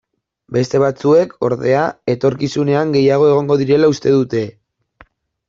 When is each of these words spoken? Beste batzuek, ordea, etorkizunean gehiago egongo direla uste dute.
Beste 0.55 0.79
batzuek, 0.83 1.35
ordea, 1.47 1.81
etorkizunean 2.13 2.95
gehiago 2.97 3.29
egongo 3.35 3.59
direla 3.61 3.93
uste 3.95 4.17
dute. 4.19 4.45